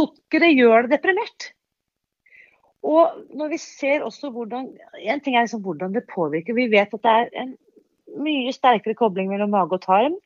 [0.00, 1.50] sukkeret gjør det deprimert.
[2.80, 4.70] Og når vi ser også hvordan
[5.04, 6.56] En ting er liksom hvordan det påvirker.
[6.56, 7.56] Vi vet at det er en
[8.20, 10.16] mye sterkere kobling mellom mage og tarm.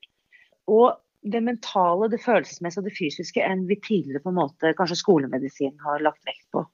[0.70, 5.00] Og det mentale, det følelsesmessige og det fysiske enn vi tidligere på en måte kanskje
[5.00, 6.64] skolemedisin har lagt vekt på.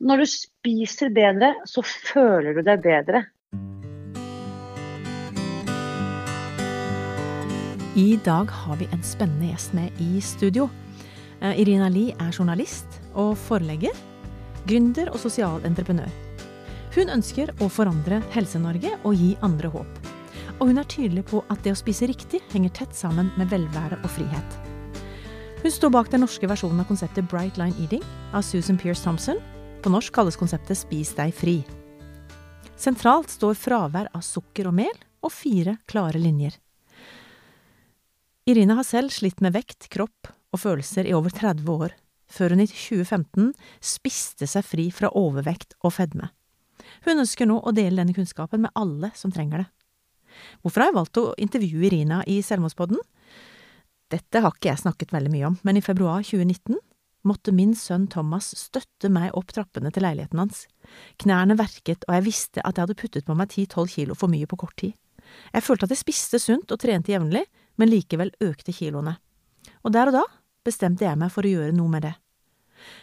[0.00, 3.26] Når du spiser bedre, så føler du deg bedre.
[8.00, 10.70] I dag har vi en spennende gjest med i studio.
[11.40, 13.96] Eh, Irina Lie er journalist og forlegger.
[14.68, 16.10] Gründer og sosial entreprenør.
[16.92, 20.08] Hun ønsker å forandre Helse-Norge og gi andre håp.
[20.60, 24.02] Og hun er tydelig på at det å spise riktig henger tett sammen med velvære
[24.02, 24.58] og frihet.
[25.62, 28.04] Hun står bak den norske versjonen av konseptet Bright Line Eating
[28.36, 29.40] av Susan Pierce Thompson.
[29.80, 31.60] På norsk kalles konseptet Spis deg fri.
[32.80, 36.52] Sentralt står fravær av sukker og mel og fire klare linjer.
[38.48, 41.94] Irina har selv slitt med vekt, kropp og følelser i over 30 år,
[42.30, 46.30] før hun i 2015 spiste seg fri fra overvekt og fedme.
[47.06, 49.68] Hun ønsker nå å dele denne kunnskapen med alle som trenger det.
[50.62, 53.00] Hvorfor har jeg valgt å intervjue Irina i Selvmordspodden?
[54.10, 56.78] Dette har ikke jeg snakket veldig mye om, men i februar 2019
[57.28, 60.64] måtte min sønn Thomas støtte meg opp trappene til leiligheten hans.
[61.20, 64.48] Knærne verket, og jeg visste at jeg hadde puttet på meg ti–tolv kilo for mye
[64.50, 64.96] på kort tid.
[65.52, 67.44] Jeg følte at jeg spiste sunt og trente jevnlig,
[67.78, 69.18] men likevel økte kiloene.
[69.84, 70.24] Og der og da
[70.66, 72.14] bestemte jeg meg for å gjøre noe med det.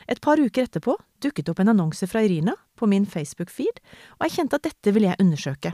[0.10, 3.82] Et par uker etterpå dukket opp en annonse fra Irina på min Facebook-feed,
[4.18, 5.74] og jeg kjente at dette ville jeg undersøke.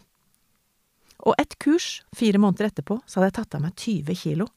[1.23, 4.47] Og et kurs fire måneder etterpå så hadde jeg tatt av meg 20 kilo,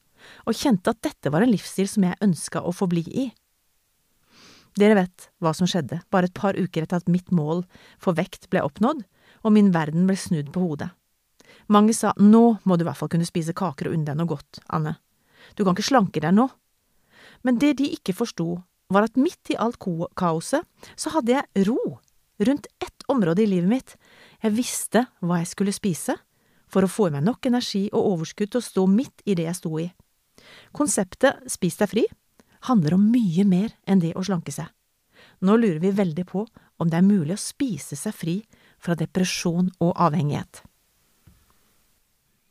[0.47, 3.27] og kjente at dette var en livsstil som jeg ønska å forbli i.
[4.77, 7.63] Dere vet hva som skjedde bare et par uker etter at mitt mål
[8.01, 9.03] for vekt ble oppnådd,
[9.45, 10.91] og min verden ble snudd på hodet.
[11.71, 14.29] Mange sa nå må du i hvert fall kunne spise kaker og unne deg noe
[14.29, 14.97] godt, Anne.
[15.55, 16.47] Du kan ikke slanke deg nå.
[17.45, 18.61] Men det de ikke forsto,
[18.93, 19.79] var at midt i alt
[20.15, 20.63] kaoset
[20.95, 21.97] så hadde jeg ro
[22.47, 23.95] rundt ett område i livet mitt.
[24.43, 26.15] Jeg visste hva jeg skulle spise
[26.71, 29.47] for å få i meg nok energi og overskudd til å stå midt i det
[29.47, 29.87] jeg sto i.
[30.75, 32.05] Konseptet Spis deg fri
[32.67, 34.67] handler om mye mer enn det å slanke seg.
[35.41, 36.45] Nå lurer vi veldig på
[36.77, 38.37] om det er mulig å spise seg fri
[38.81, 40.61] fra depresjon og avhengighet.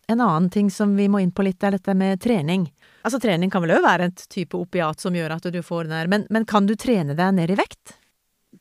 [0.08, 2.68] En annen ting som vi må inn på litt, er dette med trening.
[3.02, 5.96] Altså, trening kan vel òg være et type opiat som gjør at du får den
[5.96, 7.96] der, men, men, kan du trene deg ned i vekt?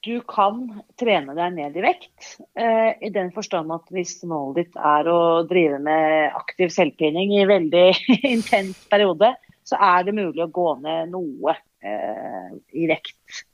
[0.06, 0.64] Du kan
[1.00, 5.46] trene deg ned i vekt, eh, i den forstand at hvis målet ditt er å
[5.48, 7.86] drive med aktiv selvpining i veldig
[8.36, 9.36] intens periode,
[9.66, 13.46] så er det mulig å gå ned noe eh, i vekt.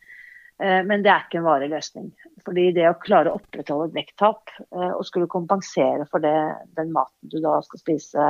[0.64, 2.12] Eh, men det er ikke en varig løsning.
[2.46, 6.36] Fordi det å klare å opprettholde et vekttap eh, og skulle kompensere for det,
[6.78, 8.30] den maten du da skal spise,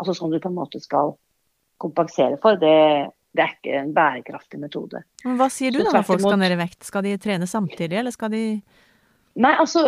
[0.00, 1.14] altså som du på en måte skal
[1.80, 5.02] kompensere for, det, det er ikke en bærekraftig metode.
[5.24, 6.80] Men hva sier du da når folk skal ned i vekt?
[6.88, 8.44] Skal de trene samtidig, eller skal de
[9.40, 9.84] Nei, altså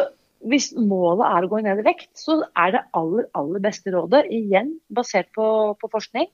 [0.49, 4.25] hvis målet er å gå ned i vekt, så er det aller, aller beste rådet,
[4.33, 5.45] igjen basert på,
[5.79, 6.29] på forskning,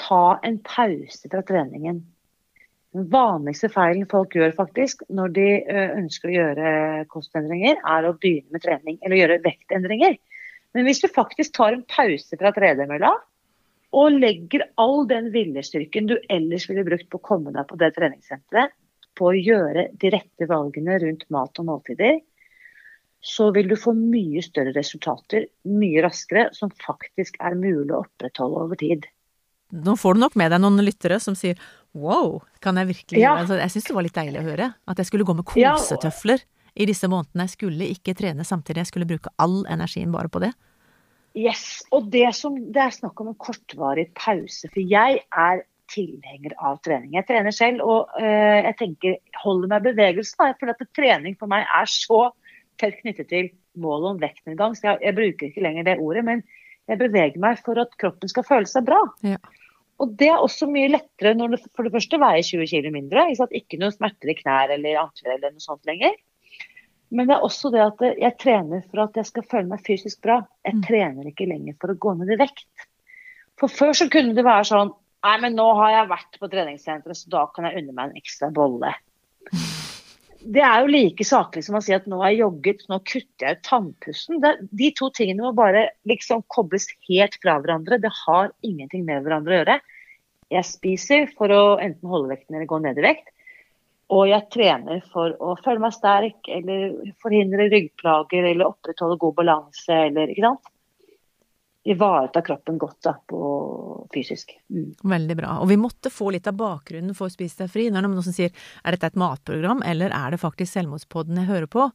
[0.00, 2.02] ta en pause fra treningen.
[2.94, 5.46] Den vanligste feilen folk gjør faktisk når de
[5.98, 6.72] ønsker å gjøre
[7.10, 10.14] kostendringer, er å begynne med trening eller gjøre vektendringer.
[10.74, 13.10] Men hvis du faktisk tar en pause fra tredemølla
[13.94, 17.92] og legger all den viljestyrken du ellers ville brukt på å komme deg på det
[17.98, 18.74] treningssenteret,
[19.14, 22.20] på å gjøre de rette valgene rundt mat og måltider,
[23.24, 28.64] så vil du få mye større resultater mye raskere, som faktisk er mulig å opprettholde
[28.66, 29.06] over tid.
[29.74, 31.58] Nå får du nok med deg noen lyttere som sier
[31.94, 33.36] wow, kan jeg virkelig ja.
[33.38, 34.70] altså, Jeg syns det var litt deilig å høre.
[34.90, 37.46] At jeg skulle gå med kosetøfler i disse månedene.
[37.46, 40.52] Jeg skulle ikke trene samtidig, jeg skulle bruke all energien bare på det.
[41.34, 44.70] Yes, og det, som, det er snakk om en kortvarig pause.
[44.70, 47.12] For jeg er tilhenger av trening.
[47.18, 50.54] Jeg trener selv, og øh, jeg tenker holder meg i bevegelsen.
[50.60, 52.28] For at trening for meg er så
[52.80, 54.78] tett knyttet til målet om vektnedgang.
[54.78, 56.24] Så jeg, jeg bruker ikke lenger det ordet.
[56.26, 56.46] men
[56.84, 59.00] jeg beveger meg for at kroppen skal føle seg bra.
[59.24, 59.38] Ja.
[60.02, 63.28] Og det er også mye lettere når du for det første veier 20 kg mindre.
[63.30, 66.16] Ikke, ikke noe smerter i knær eller ankler eller noe sånt lenger.
[67.14, 70.18] Men det er også det at jeg trener for at jeg skal føle meg fysisk
[70.24, 70.40] bra.
[70.66, 70.82] Jeg mm.
[70.88, 72.66] trener ikke lenger for å gå ned i vekt.
[73.60, 74.94] For før så kunne det være sånn
[75.24, 78.18] Nei, men nå har jeg vært på treningssenteret, så da kan jeg unne meg en
[78.20, 78.90] ekstra bolle.
[80.44, 83.46] Det er jo like saklig som å si at nå har jeg jogget, nå kutter
[83.46, 84.42] jeg ut tannpussen.
[84.76, 88.00] De to tingene må bare liksom kobles helt fra hverandre.
[88.02, 89.78] Det har ingenting med hverandre å gjøre.
[90.52, 93.30] Jeg spiser for å enten holde vekten eller gå ned i vekt.
[94.12, 96.92] Og jeg trener for å føle meg sterk eller
[97.24, 100.73] forhindre ryggplager eller opprettholde god balanse eller ikke sant.
[101.84, 103.38] Ivareta kroppen godt da, på
[104.14, 104.54] fysisk.
[104.72, 104.94] Mm.
[105.04, 105.50] Veldig bra.
[105.60, 107.90] Og vi måtte få litt av bakgrunnen for Spis deg fri.
[107.90, 111.42] Når det er noen som sier er dette et matprogram, eller er det faktisk selvmordspodden
[111.42, 111.90] jeg hører på?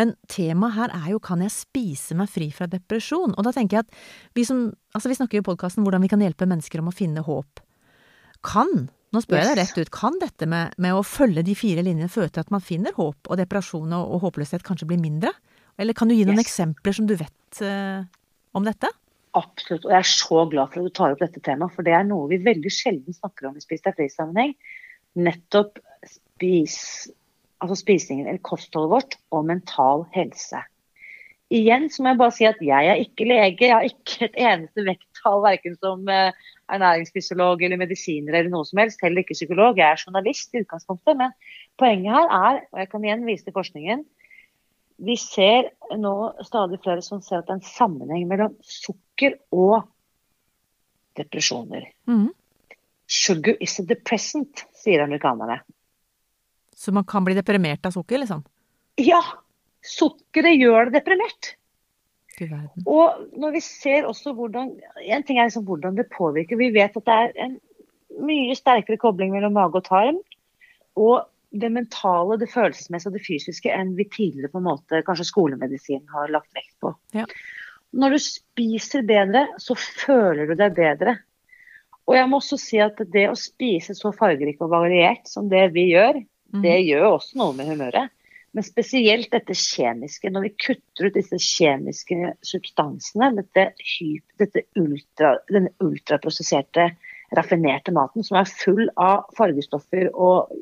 [0.00, 3.36] Men temaet her er jo kan jeg spise meg fri fra depresjon?
[3.36, 4.02] Og da tenker jeg at
[4.36, 6.94] vi som Altså vi snakker jo i podkasten hvordan vi kan hjelpe mennesker om å
[6.94, 7.60] finne håp.
[8.48, 11.84] Kan, nå spør jeg deg rett ut, kan dette med, med å følge de fire
[11.84, 15.34] linjene føre til at man finner håp, og depresjon og, og håpløshet kanskje blir mindre?
[15.76, 16.48] Eller kan du gi noen yes.
[16.48, 18.08] eksempler som du vet uh,
[18.56, 18.88] om dette?
[19.36, 19.84] Absolutt.
[19.84, 22.06] Og jeg er så glad for at du tar opp dette temaet, for det er
[22.08, 24.54] noe vi veldig sjelden snakker om i Spis deg fri-sammenheng.
[25.16, 26.78] Nettopp spis,
[27.64, 30.62] altså spisingen eller kostholdet vårt og mental helse.
[31.52, 33.68] Igjen så må jeg bare si at jeg er ikke lege.
[33.68, 36.34] Jeg har ikke et eneste vekttall verken som eh,
[36.74, 39.04] ernæringsfysiolog eller medisiner eller noe som helst.
[39.04, 39.78] Heller ikke psykolog.
[39.78, 41.20] Jeg er journalist i utgangspunktet.
[41.20, 41.36] Men
[41.78, 44.02] poenget her er, og jeg kan igjen vise til forskningen,
[45.06, 46.16] vi ser nå
[46.48, 49.05] stadig flere som ser at det er en sammenheng mellom sukker
[49.52, 49.86] og
[51.16, 51.88] depresjoner.
[52.08, 52.28] Mm.
[53.06, 55.60] Sugar is a depressant, sier amerikanerne.
[56.76, 58.42] Så man kan bli deprimert av sukker, liksom?
[59.00, 59.22] Ja.
[59.86, 61.54] Sukkeret gjør det deprimert.
[62.84, 66.58] Og når vi ser også hvordan En ting er liksom hvordan det påvirker.
[66.60, 67.54] Vi vet at det er en
[68.26, 70.18] mye sterkere kobling mellom mage og tarm.
[71.00, 71.24] Og
[71.56, 76.02] det mentale, det følelsesmessige og det fysiske enn vi tidligere på en måte kanskje skolemedisin
[76.12, 76.92] har lagt vekt på.
[77.16, 77.24] Ja.
[77.96, 81.16] Når du spiser bedre, så føler du deg bedre.
[82.06, 85.64] Og jeg må også si at det å spise så fargerikt og variert som det
[85.74, 86.20] vi gjør,
[86.54, 86.60] mm.
[86.62, 88.12] det gjør også noe med humøret.
[88.56, 90.30] Men spesielt dette kjemiske.
[90.32, 93.66] Når vi kutter ut disse kjemiske substansene, dette,
[94.40, 96.86] dette ultra, denne ultraprosesserte,
[97.36, 100.54] raffinerte maten som er full av fargestoffer og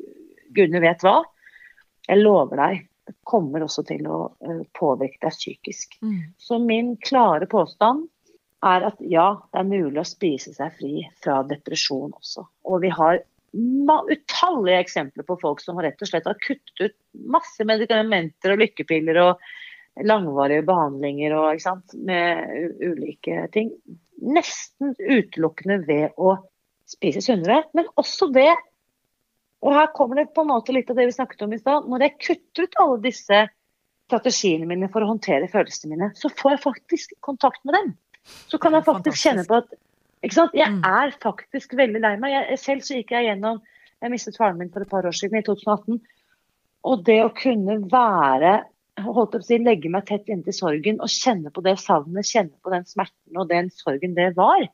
[0.55, 1.19] gudene vet hva.
[2.09, 2.83] Jeg lover deg,
[3.27, 5.97] kommer også til å eh, påvirke deg psykisk.
[6.01, 6.19] Mm.
[6.41, 8.07] Så min klare påstand
[8.65, 12.45] er at ja, det er mulig å spise seg fri fra depresjon også.
[12.71, 13.21] Og vi har
[13.55, 16.95] utallige eksempler på folk som rett og slett har kuttet ut
[17.31, 19.45] masse medikamenter og lykkepiller og
[20.03, 21.61] langvarige behandlinger og,
[22.03, 23.71] med ulike ting.
[24.25, 26.35] Nesten utelukkende ved å
[26.89, 28.53] spise sunnere, men også ved
[29.63, 31.87] og her kommer det på en måte litt av det vi snakket om i stad.
[31.89, 33.45] Når jeg kutter ut alle disse
[34.05, 37.93] strategiene mine for å håndtere følelsene mine, så får jeg faktisk kontakt med dem.
[38.51, 39.73] Så kan jeg faktisk kjenne på at
[40.25, 40.55] ikke sant?
[40.57, 40.83] Jeg mm.
[40.89, 42.33] er faktisk veldig lei meg.
[42.33, 43.63] Jeg, selv så gikk jeg gjennom
[44.03, 45.99] Jeg mistet faren min for et par år siden, i 2018.
[46.85, 48.57] Og det å kunne være
[49.01, 52.53] holdt opp å si, legge meg tett inntil sorgen og kjenne på det savnet, kjenne
[52.63, 54.67] på den smerten og den sorgen det var,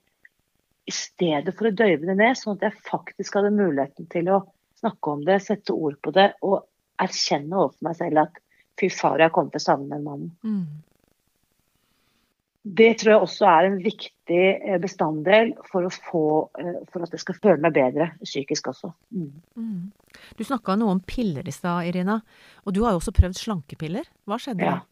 [0.90, 4.42] i stedet for å døyve det ned, sånn at jeg faktisk hadde muligheten til å
[4.82, 6.62] snakke om det, sette ord på det og
[7.02, 8.40] erkjenne overfor meg selv at
[8.80, 10.32] fy far, jeg kommer til å savne den mannen.
[10.44, 10.82] Mm.
[12.62, 16.26] Det tror jeg også er en viktig eh, bestanddel for, få,
[16.62, 18.92] eh, for at jeg skal føle meg bedre psykisk også.
[19.18, 19.32] Mm.
[19.58, 20.20] Mm.
[20.38, 22.20] Du snakka noe om piller i stad, Irina.
[22.62, 24.06] Og du har jo også prøvd slankepiller.
[24.30, 24.78] Hva skjedde ja.
[24.78, 24.86] da?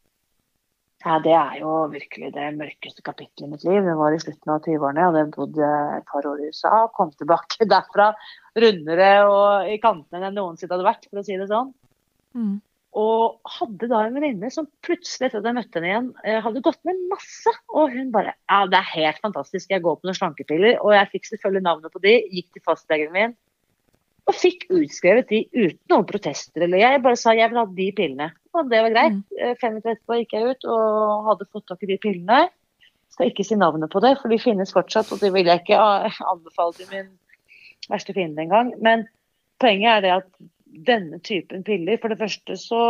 [1.06, 3.86] Ja, Det er jo virkelig det mørkeste kapittelet i mitt liv.
[3.88, 5.00] Det var i slutten av 20-årene.
[5.00, 6.72] Jeg hadde bodd et par år i USA.
[6.84, 8.10] og Kom tilbake derfra
[8.60, 11.72] rundere og i kantene enn noensinne hadde vært, for å si det sånn.
[12.36, 12.58] Mm.
[13.00, 16.66] Og hadde da en venninne som plutselig etter at jeg møtte henne igjen, eh, hadde
[16.66, 17.54] gått med masse.
[17.72, 19.70] Og hun bare Ja, det er helt fantastisk.
[19.72, 20.82] Jeg går på noen slankepiller.
[20.84, 23.38] Og jeg fikk selvfølgelig navnet på de, gikk til fastlegen min
[24.30, 26.62] og fikk utskrevet de uten noen protester.
[26.66, 28.30] Eller jeg bare sa jeg vil ha de pillene.
[28.58, 29.18] Og det var greit.
[29.18, 29.40] Mm.
[29.40, 32.44] Eh, fem minutter etterpå gikk jeg ut og hadde fått tak i de pillene.
[33.10, 35.80] Skal ikke si navnet på det, for de finnes fortsatt, og det vil jeg ikke
[36.34, 37.10] anbefale til min
[37.90, 38.76] verste fiende engang.
[38.86, 39.08] Men
[39.62, 40.30] poenget er det at
[40.90, 42.84] denne typen piller, for det første så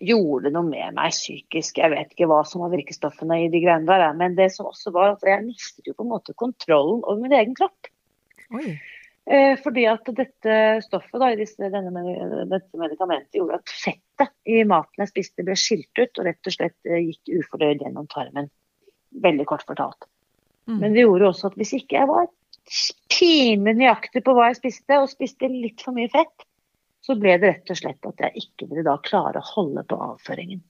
[0.00, 1.78] gjorde noe med meg psykisk.
[1.80, 4.92] Jeg vet ikke hva som var virkestoffene i de greiene der, men det som også
[4.96, 7.92] var at jeg mistet jo på en måte kontrollen over min egen kropp.
[8.56, 8.76] Oi.
[9.26, 12.02] Eh, fordi at dette stoffet, da, disse, denne,
[12.46, 16.54] dette medikamentet, gjorde at fettet i maten jeg spiste ble skilt ut og rett og
[16.54, 18.52] slett eh, gikk ufordøyd gjennom tarmen.
[19.22, 20.06] Veldig kort fortalt.
[20.70, 20.78] Mm.
[20.78, 22.28] Men det gjorde også at hvis ikke jeg var
[23.10, 26.46] time nøyaktig på hva jeg spiste, og spiste litt for mye fett,
[27.02, 29.98] så ble det rett og slett at jeg ikke ville da klare å holde på
[30.08, 30.62] avføringen.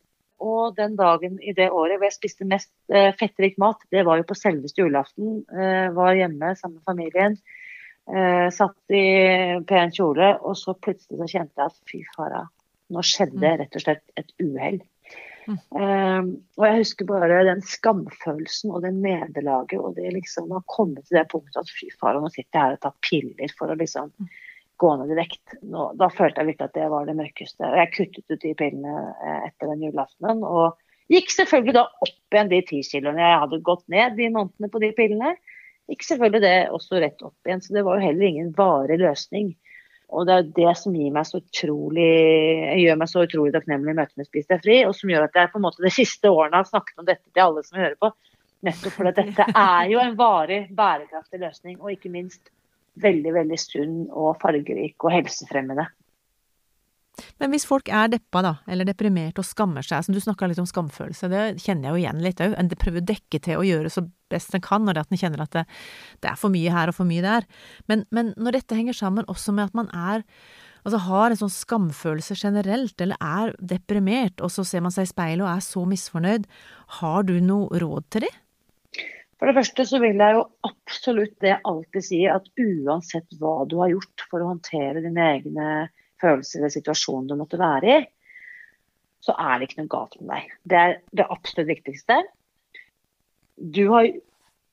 [0.45, 4.21] Og den dagen i det året hvor jeg spiste mest eh, fettrik mat, det var
[4.21, 5.39] jo på selveste julaften.
[5.49, 7.39] Eh, var hjemme sammen med familien.
[8.07, 9.07] Eh, satt i
[9.67, 12.45] pen kjole, og så plutselig så kjente jeg at fy fara,
[12.95, 13.57] nå skjedde mm.
[13.63, 14.79] rett og slett et uhell.
[15.47, 15.59] Mm.
[15.59, 21.03] Eh, og jeg husker bare den skamfølelsen og det nederlaget og det liksom å komme
[21.03, 23.79] til det punktet at fy fara, nå sitter jeg her og tar piller for å
[23.83, 24.31] liksom mm.
[24.83, 25.59] gå ned i vekt.
[25.67, 27.67] Nå, da følte jeg virkelig at det var det mørkeste.
[27.67, 32.35] Og jeg kuttet ut de pillene eh, etter den julaftenen og Gikk selvfølgelig da opp
[32.35, 35.37] igjen de ti kiloene jeg hadde gått ned de månedene på de pillene.
[35.91, 39.53] Gikk selvfølgelig det også rett opp igjen, så det var jo heller ingen varig løsning.
[40.15, 42.11] Og det er det som gir meg så utrolig,
[42.79, 45.39] gjør meg så utrolig takknemlig i møte med Spis deg fri, og som gjør at
[45.39, 47.97] jeg på en måte de siste årene har snakket om dette til alle som hører
[48.03, 48.13] på.
[48.67, 52.51] Nettopp fordi dette er jo en varig, bærekraftig løsning, og ikke minst
[53.03, 55.89] veldig, veldig sunn og fargerik og helsefremmende.
[57.41, 60.61] Men hvis folk er deppa, da, eller deprimert og skammer seg, som du snakka litt
[60.61, 62.57] om skamfølelse, det kjenner jeg jo igjen litt òg.
[62.61, 65.55] En prøver å dekke til å gjøre så best en kan når en kjenner at
[65.55, 65.65] det,
[66.21, 67.49] det, er for mye her og for mye der.
[67.91, 70.25] Men, men når dette henger sammen også med at man er
[70.87, 75.11] altså har en sånn skamfølelse generelt, eller er deprimert, og så ser man seg i
[75.11, 76.47] speilet og er så misfornøyd,
[77.01, 78.35] har du noe råd til det?
[79.37, 83.77] For det første så vil jeg jo absolutt det alltid si, at uansett hva du
[83.83, 85.67] har gjort for å håndtere dine egne
[86.23, 88.05] følelser eller situasjonen du måtte være i,
[89.25, 90.55] så er det ikke noe galt med deg.
[90.63, 92.21] Det er det absolutt viktigste.
[93.57, 94.09] Du har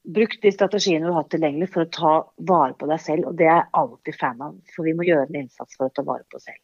[0.03, 2.13] brukt de strategiene du har hatt tilgjengelig for å ta
[2.51, 4.57] vare på deg selv, og det er jeg alltid fan av.
[4.75, 6.61] For vi må gjøre en innsats for å ta vare på oss selv.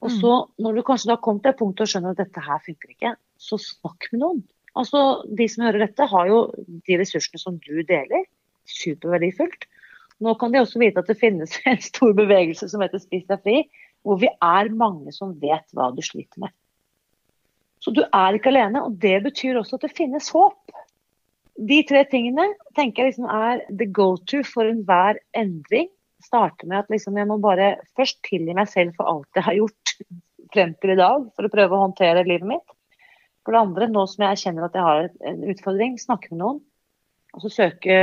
[0.00, 0.16] Og mm.
[0.22, 2.94] så, når du kanskje har kommet til et punkt og skjønner at dette her funker
[2.94, 4.40] ikke, så snakk med noen.
[4.80, 6.40] Altså, De som hører dette, har jo
[6.88, 8.24] de ressursene som du deler.
[8.70, 9.68] Superverdifullt.
[10.24, 13.44] Nå kan de også vite at det finnes en stor bevegelse som heter Spis deg
[13.44, 13.62] fri,
[14.06, 16.54] hvor vi er mange som vet hva du sliter med.
[17.80, 20.74] Så du er ikke alene, og det betyr også at det finnes håp.
[21.60, 25.88] De tre tingene tenker jeg liksom er the go to for enhver endring.
[26.20, 29.56] Starte med at liksom jeg må bare først tilgi meg selv for alt jeg har
[29.56, 29.94] gjort
[30.52, 32.76] frem til i dag, for å prøve å håndtere livet mitt.
[33.44, 36.60] For det andre, nå som jeg kjenner at jeg har en utfordring, snakke med noen.
[37.36, 37.96] Og så søke,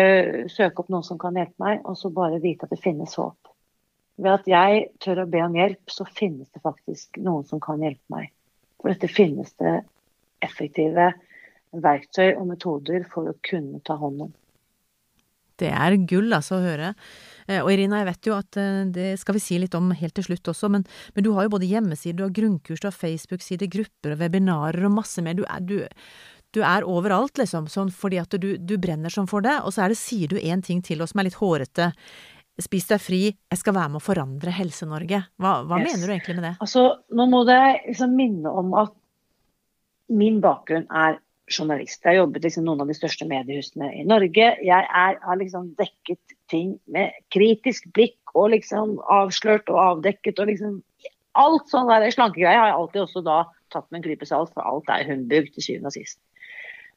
[0.50, 3.52] søke opp noen som kan hjelpe meg, og så bare vite at det finnes håp.
[4.18, 7.82] Ved at jeg tør å be om hjelp, så finnes det faktisk noen som kan
[7.84, 8.32] hjelpe meg.
[8.82, 9.80] For dette finnes det
[10.46, 11.12] effektive
[11.78, 14.36] verktøy og metoder for å kunne ta hånd om.
[15.58, 16.92] Det er gull altså å høre.
[17.48, 20.14] Eh, og Irina, jeg vet jo at eh, det skal vi si litt om helt
[20.18, 22.98] til slutt også, men, men du har jo både hjemmesider, du har grunnkurs, du har
[22.98, 25.38] Facebook-sider, grupper og webinarer og masse mer.
[25.38, 25.82] Du er, du,
[26.54, 29.58] du er overalt, liksom, sånn fordi at du, du brenner sånn for det.
[29.64, 31.92] Og så er det, sier du en ting til oss som er litt hårete.
[32.58, 35.20] Spis deg fri, jeg skal være med å forandre Helse-Norge.
[35.38, 35.92] Hva, hva yes.
[35.92, 36.56] mener du egentlig med det?
[36.64, 38.96] Altså, nå må jeg liksom minne om at
[40.08, 42.02] min bakgrunn er journalist.
[42.02, 44.50] Jeg har jobbet liksom noen av de største mediehusene i Norge.
[44.66, 50.54] Jeg er, har liksom dekket ting med kritisk blikk og liksom avslørt og avdekket og
[50.54, 50.84] liksom
[51.38, 53.34] Alt sånn der slankegreier har jeg alltid også da
[53.70, 56.18] tatt med en klype salt, for alt er humbug til syvende og sist.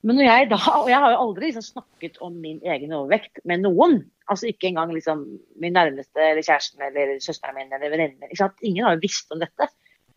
[0.06, 3.42] Men når jeg da, og jeg har jo aldri liksom snakket om min egen overvekt
[3.44, 3.98] med noen.
[4.32, 5.26] Altså ikke engang liksom
[5.60, 8.32] min nærmeste eller kjæresten eller søsteren min eller venninnen.
[8.64, 9.68] Ingen har jo visst om dette.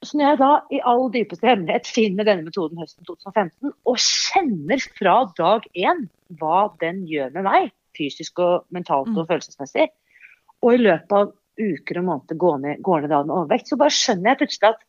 [0.04, 4.84] Så når jeg da i all dypeste hemmelighet finner denne metoden høsten 2015 og kjenner
[5.00, 6.08] fra dag én
[6.40, 9.30] hva den gjør med meg, fysisk og mentalt og mm.
[9.30, 9.88] følelsesmessig,
[10.64, 13.96] og i løpet av uker og måneder går ned, går ned med overvekt, så bare
[13.96, 14.84] skjønner jeg plutselig at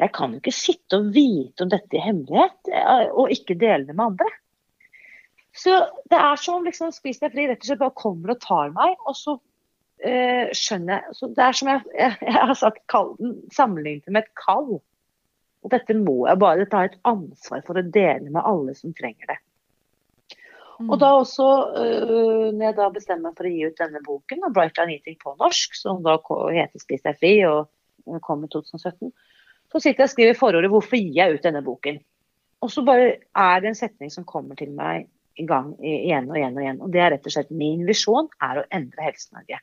[0.00, 3.84] jeg kan jo ikke sitte og vite om dette i hemmelighet, eh, og ikke dele
[3.88, 4.28] det med andre.
[5.52, 5.74] Så
[6.08, 8.96] det er som liksom, Spis deg fri rett og slett bare kommer og tar meg,
[9.04, 9.36] og så
[10.00, 13.12] eh, skjønner jeg så Det er som jeg, jeg, jeg har sagt, kall,
[13.52, 14.78] sammenlignet med et kall.
[15.62, 19.34] Og dette må jeg bare ta et ansvar for å dele med alle som trenger
[19.34, 19.38] det.
[20.80, 20.88] Mm.
[20.88, 24.48] Og da også, uh, når jeg da bestemmer meg for å gi ut denne boken,
[24.48, 29.12] 'Bright Line Eating' på norsk, som da heter 'Spis deg fri' og kom i 2017,
[29.72, 32.00] så sitter jeg og skriver forordet 'Hvorfor gir jeg ut denne boken?'
[32.62, 35.08] Og så bare er det en setning som kommer til meg
[35.40, 36.80] i gang igjen og igjen og igjen.
[36.84, 39.58] Og det er rett og slett min visjon er å endre Helse-Norge.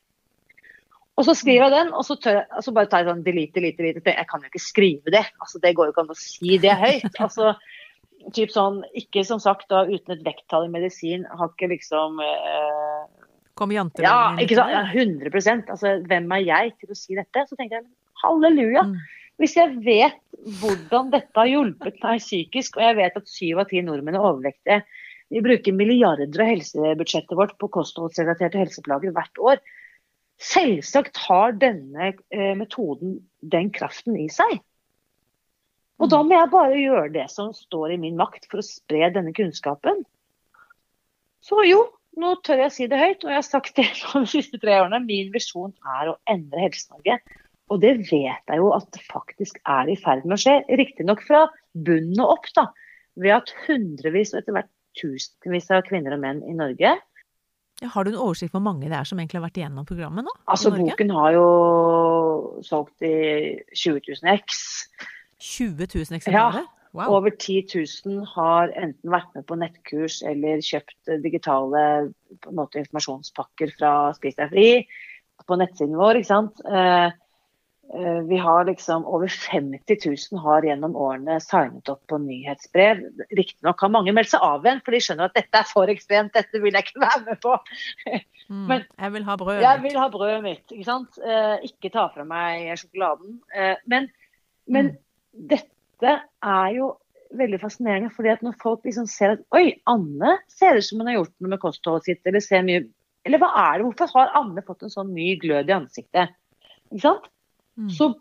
[1.20, 3.24] Og så skriver jeg den, og så, tør jeg, og så bare tar jeg sånn
[3.26, 4.16] delete, delete, delete.
[4.16, 5.26] Jeg kan jo ikke skrive det.
[5.44, 7.20] altså Det går jo ikke an å si det høyt.
[7.26, 7.54] altså
[8.36, 13.04] typ sånn, Ikke som sagt da, uten et vekttall i medisin, har ikke liksom eh,
[13.60, 17.46] Kom jantevennen Ja, ikke sant, ja, 100 altså Hvem er jeg til å si dette?
[17.48, 17.90] Så tenker jeg
[18.24, 18.84] halleluja.
[18.88, 18.98] Mm.
[19.40, 20.20] Hvis jeg vet
[20.60, 24.26] hvordan dette har hjulpet meg psykisk, og jeg vet at syv av ti nordmenn er
[24.26, 24.82] overvektige
[25.30, 29.60] Vi bruker milliarder av helsebudsjettet vårt på kostholdsrelaterte helseplager hvert år.
[30.42, 34.58] Selvsagt har denne eh, metoden den kraften i seg.
[36.00, 39.12] Og da må jeg bare gjøre det som står i min makt for å spre
[39.14, 40.02] denne kunnskapen.
[41.44, 41.84] Så jo,
[42.20, 45.04] nå tør jeg si det høyt, og jeg har sagt det de siste tre årene.
[45.06, 47.20] Min visjon er å endre Helse-Norge.
[47.70, 50.56] Og det vet jeg jo at det faktisk er i ferd med å skje.
[50.80, 52.70] Riktignok fra bunnen og opp, da.
[53.20, 56.96] Ved at hundrevis og etter hvert tusenvis av kvinner og menn i Norge
[57.94, 60.26] Har du en oversikt på hvor mange det er som egentlig har vært igjennom programmet
[60.28, 60.34] nå?
[60.52, 61.46] Altså, Boken har jo
[62.66, 63.14] solgt i
[63.72, 64.60] 20 000 X.
[65.40, 66.66] 20 000 eksemplarer?
[66.66, 66.76] Ja.
[66.98, 67.20] Wow.
[67.20, 71.84] Over 10 000 har enten vært med på nettkurs eller kjøpt digitale
[72.50, 74.70] måte, informasjonspakker fra Spis deg fri
[75.46, 76.18] på nettsiden vår.
[76.20, 76.64] ikke sant?
[77.94, 79.98] Eh, eh, vi har liksom Over 50
[80.32, 83.02] 000 har gjennom årene signet opp på nyhetsbrev.
[83.38, 86.34] Riktignok har mange meldt seg av igjen, for de skjønner at dette er for ekstremt,
[86.34, 87.58] dette vil jeg ikke være med på.
[88.50, 90.72] Mm, Men jeg vil ha brødet jeg vil ha brødet mitt.
[90.74, 91.18] Ikke sant?
[91.22, 93.36] Eh, ikke ta fra meg sjokoladen.
[93.86, 94.08] Men,
[94.66, 94.96] men mm.
[95.52, 96.88] dette er jo
[97.38, 101.12] veldig fascinerende, fordi at når folk liksom ser at Oi, Anne ser ut som hun
[101.12, 102.88] har gjort noe med kostholdet sitt, eller ser mye
[103.30, 103.86] eller hva er det?
[103.86, 106.34] Hvorfor har Anne fått en sånn ny glød i ansiktet?
[106.90, 107.30] Ikke sant?
[107.80, 107.90] Mm.
[107.96, 108.12] Så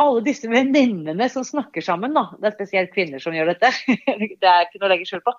[0.00, 4.48] alle disse venninnene som snakker sammen, da, det er spesielt kvinner som gjør dette, det
[4.48, 5.34] er ikke noe å legge skjul på.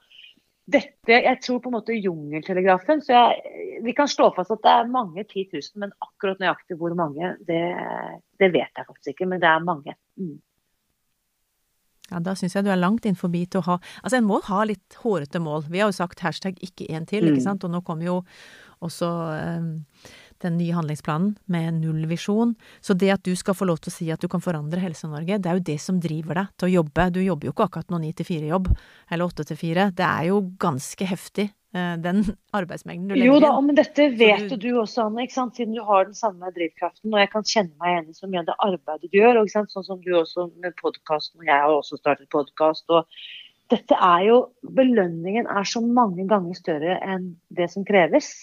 [0.71, 4.71] Dette, jeg tror på en måte jungeltelegrafen, så jeg, Vi kan slå fast at det
[4.77, 7.63] er mange 10 000, men akkurat nøyaktig hvor mange, det,
[8.39, 9.27] det vet jeg faktisk ikke.
[9.31, 9.95] Men det er mange.
[10.21, 10.37] Mm.
[12.11, 14.41] Ja, da syns jeg du er langt inn forbi til å ha Altså, en må
[14.45, 15.65] ha litt hårete mål.
[15.71, 17.47] Vi har jo sagt hashtag ikke en til, ikke mm.
[17.47, 17.65] sant.
[17.65, 18.17] Og nå kommer jo
[18.85, 19.71] også um,
[20.43, 22.55] den nye handlingsplanen med nullvisjon.
[22.81, 25.39] Så det at du skal få lov til å si at du kan forandre Helse-Norge,
[25.39, 27.07] det er jo det som driver deg til å jobbe.
[27.15, 28.69] Du jobber jo ikke akkurat noe ni til fire-jobb,
[29.11, 29.89] eller åtte til fire.
[29.95, 32.23] Det er jo ganske heftig Eh, den
[32.59, 33.33] arbeidsmengden du legger inn.
[33.33, 35.55] Jo da, men dette vet du, du også, Anne, ikke sant?
[35.55, 37.13] siden du har den samme drivkraften.
[37.13, 39.41] Og jeg kan kjenne meg igjen i så mye av det arbeidet du gjør.
[39.51, 42.91] Sånn som du også med podkasten, og jeg har også startet podkast.
[43.71, 48.33] Dette er jo Belønningen er så mange ganger større enn det som kreves.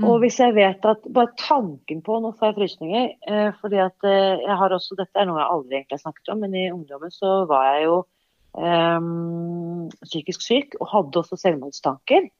[0.00, 0.06] Mm.
[0.08, 3.10] Og hvis jeg vet at bare tanken på Nå får jeg frysninger.
[3.28, 6.32] Eh, fordi at eh, jeg har også Dette er noe jeg aldri egentlig har snakket
[6.32, 7.98] om, men i ungdommen så var jeg jo
[8.64, 9.10] eh,
[10.06, 12.30] psykisk syk og hadde også selvmordstanker.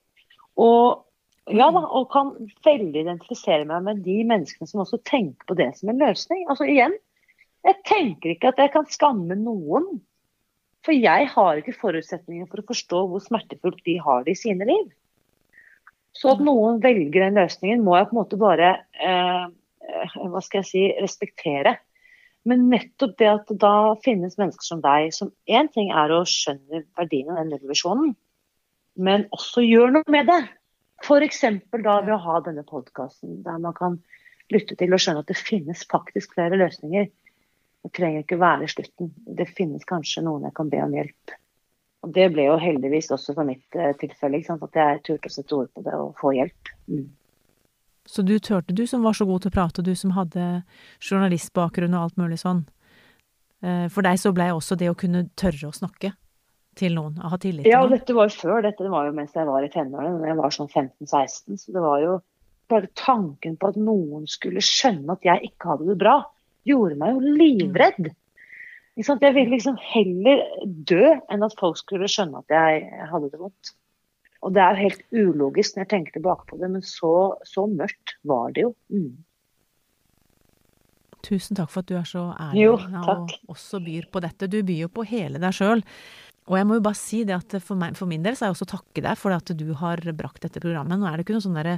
[0.60, 1.04] Og,
[1.52, 2.32] ja, da, og kan
[2.64, 6.46] veldig identifisere meg med de menneskene som også tenker på det som en løsning.
[6.48, 6.96] Altså igjen,
[7.66, 9.98] jeg tenker ikke at jeg kan skamme noen.
[10.80, 14.64] For jeg har ikke forutsetninger for å forstå hvor smertefullt de har det i sine
[14.64, 14.86] liv.
[16.16, 20.42] Så at noen velger den løsningen, må jeg på en måte bare eh, eh hva
[20.42, 21.76] skal jeg si, respektere.
[22.48, 23.74] Men nettopp det at da
[24.04, 28.14] finnes mennesker som deg, som én ting er å skjønne verdien av den nullvisjonen,
[28.96, 30.40] men også gjør noe med det.
[31.04, 31.42] F.eks.
[31.72, 34.00] da ved å ha denne podkasten, der man kan
[34.52, 37.08] lytte til og skjønne at det finnes faktisk flere løsninger.
[37.84, 39.12] Det trenger ikke være slutten.
[39.24, 41.36] Det finnes kanskje noen jeg kan be om hjelp.
[42.00, 45.56] Og Det ble jo heldigvis også for mitt uh, tilfelle, at jeg turte å sette
[45.56, 46.72] ord på det og få hjelp.
[46.88, 47.08] Mm.
[48.08, 50.46] Så du turte, du som var så god til å prate, og du som hadde
[50.98, 52.64] journalistbakgrunn og alt mulig sånn.
[53.60, 56.14] Eh, for deg så blei også det å kunne tørre å snakke
[56.80, 57.92] til noen, ha tillit til noen.
[57.92, 58.62] Ja, dette var jo før.
[58.64, 61.60] Dette var jo mens jeg var i tenårene, da jeg var sånn 15-16.
[61.60, 62.16] Så det var jo
[62.70, 66.16] bare tanken på at noen skulle skjønne at jeg ikke hadde det bra,
[66.68, 68.10] gjorde meg jo livredd.
[69.00, 73.72] Jeg ville liksom heller dø enn at folk skulle skjønne at jeg hadde det vondt.
[74.40, 77.12] Og det er jo helt ulogisk når jeg tenker tilbake på det, men så,
[77.48, 78.72] så mørkt var det jo.
[78.92, 79.18] Mm.
[81.26, 84.48] Tusen takk for at du er så ærlig jo, og også byr på dette.
[84.48, 85.84] Du byr jo på hele deg sjøl.
[86.50, 88.50] Og jeg må jo bare si det at for, meg, for min del så er
[88.50, 90.98] jeg også takke deg for at du har brakt dette programmet.
[90.98, 91.76] Nå er det ikke noe sånn derre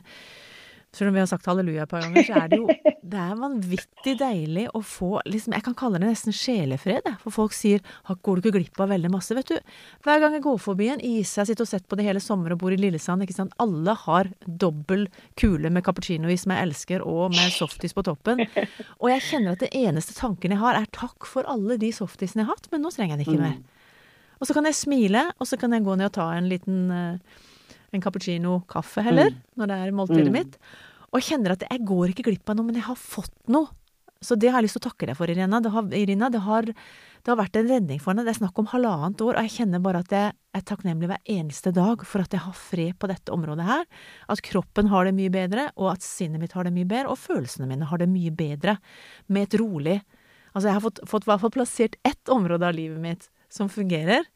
[0.92, 2.68] selv om vi har sagt halleluja et par ganger, så er det jo
[3.12, 7.57] det er vanvittig deilig å få liksom, Jeg kan kalle det nesten sjelefred, for folk
[7.57, 9.35] sier 'går du ikke glipp av veldig masse'?
[9.37, 9.59] Vet du,
[10.05, 12.55] hver gang jeg går forbi en is, jeg sitter og sett på det hele sommer
[12.55, 17.05] og bor i Lillesand, ikke sant, alle har dobbel kule med cappuccinois som jeg elsker,
[17.05, 18.44] og med softis på toppen.
[19.02, 22.42] Og jeg kjenner at det eneste tanken jeg har, er 'takk for alle de softisene
[22.42, 23.59] jeg har hatt', men nå trenger jeg det ikke mer.
[23.59, 23.64] Mm.
[24.40, 26.90] Og så kan jeg smile, og så kan jeg gå ned og ta en liten
[26.90, 27.18] uh,
[27.92, 29.44] en cappuccino kaffe heller, mm.
[29.61, 30.37] når det er måltidet mm.
[30.37, 30.59] mitt.
[31.12, 33.68] Og jeg kjenner at jeg går ikke glipp av noe, men jeg har fått noe.
[34.22, 35.59] Så det har jeg lyst til å takke deg for, Irina.
[35.61, 38.28] Det har, Irina, det har, det har vært en redning for deg.
[38.28, 41.33] Det er snakk om halvannet år, og jeg kjenner bare at jeg er takknemlig hver
[41.35, 43.85] eneste dag for at jeg har fred på dette området her.
[44.31, 47.18] At kroppen har det mye bedre, og at sinnet mitt har det mye bedre, og
[47.18, 48.78] følelsene mine har det mye bedre.
[49.28, 50.00] Med et rolig
[50.52, 54.26] Altså, jeg har fått, fått hvert fall plassert ett område av livet mitt som fungerer.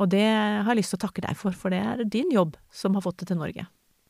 [0.00, 2.56] Og det har jeg lyst til å takke deg for, for det er din jobb
[2.74, 3.66] som har fått det til Norge.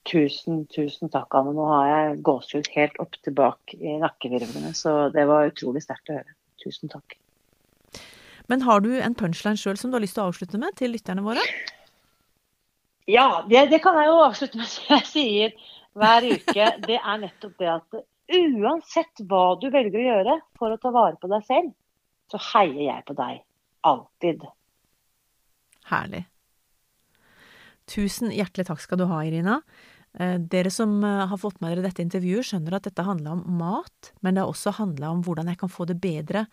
[0.09, 1.53] Tusen, tusen takk, Anne.
[1.57, 6.19] Nå har jeg gåsehud helt opp tilbake i nakkevirvlene, så det var utrolig sterkt å
[6.19, 6.35] høre.
[6.61, 7.17] Tusen takk.
[8.53, 10.93] Men har du en punchline sjøl som du har lyst til å avslutte med til
[10.93, 11.45] lytterne våre?
[13.09, 15.55] Ja, det, det kan jeg jo avslutte med, som jeg sier
[15.97, 16.69] hver uke.
[16.85, 18.03] Det er nettopp det at
[18.35, 21.73] uansett hva du velger å gjøre for å ta vare på deg selv,
[22.33, 23.41] så heier jeg på deg.
[23.85, 24.45] Alltid.
[25.91, 26.25] Herlig.
[27.91, 29.59] Tusen hjertelig takk skal du ha, Irina.
[30.19, 33.59] Eh, dere som eh, har fått med dere dette intervjuet, skjønner at dette handler om
[33.59, 36.47] mat, men det har også handla om hvordan jeg kan få det bedre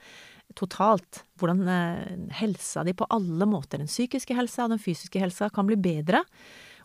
[0.58, 1.24] totalt.
[1.40, 5.70] Hvordan eh, helsa di på alle måter, den psykiske helsa og den fysiske helsa, kan
[5.70, 6.24] bli bedre.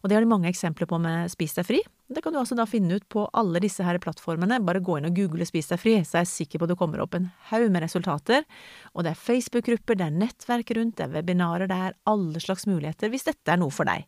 [0.07, 1.79] Og det har de mange eksempler på med Spis deg fri.
[2.07, 4.61] Det kan du altså da finne ut på alle disse her plattformene.
[4.63, 6.77] Bare gå inn og google Spis deg fri, så er jeg sikker på at det
[6.79, 8.47] kommer opp en haug med resultater.
[8.95, 12.69] Og det er Facebook-grupper, det er nettverk rundt, det er webinarer, det er alle slags
[12.71, 14.07] muligheter hvis dette er noe for deg.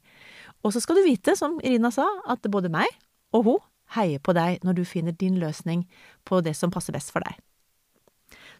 [0.62, 2.87] Og så skal du vite, som Irina sa, at både meg
[3.34, 3.61] og hun
[3.98, 5.82] heier på deg når du finner din løsning
[6.30, 7.42] på det som passer best for deg.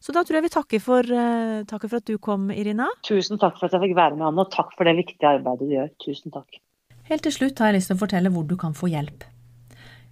[0.03, 2.91] Så da tror jeg vi takker for, uh, takker for at du kom, Irina.
[3.07, 5.71] Tusen takk for at jeg fikk være med, Anne, og takk for det viktige arbeidet
[5.71, 5.95] du gjør.
[6.03, 6.59] Tusen takk.
[7.09, 9.25] Helt til slutt har jeg lyst til å fortelle hvor du kan få hjelp.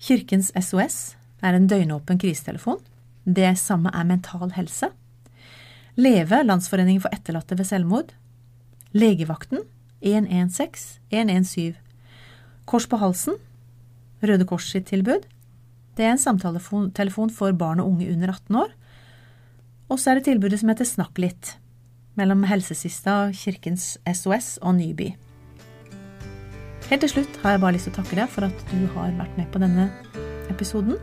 [0.00, 2.80] Kirkens SOS er en døgnåpen krisetelefon.
[3.24, 4.88] Det samme er Mental Helse.
[5.96, 8.14] Leve, Landsforeningen for etterlatte ved selvmord.
[8.96, 9.64] Legevakten
[10.00, 11.76] 116 117.
[12.66, 13.36] Kors på halsen,
[14.24, 15.28] Røde Kors sitt tilbud.
[15.96, 18.72] Det er en samtaletelefon for barn og unge under 18 år.
[19.92, 21.54] Og så er det tilbudet som heter Snakk litt,
[22.18, 25.12] mellom Helsesista, Kirkens SOS og Nyby.
[26.86, 29.14] Helt til slutt har jeg bare lyst til å takke deg for at du har
[29.18, 29.88] vært med på denne
[30.52, 31.00] episoden,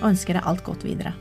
[0.00, 1.14] og ønsker deg alt godt videre.